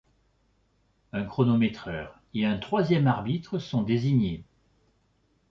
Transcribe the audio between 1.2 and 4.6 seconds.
chronométreur et un troisième arbitre sont désignés.